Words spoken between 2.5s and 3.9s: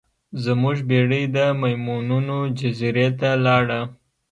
جزیرې ته لاړه.